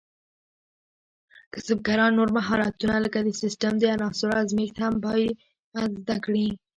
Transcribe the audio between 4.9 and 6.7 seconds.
باید زده کړي.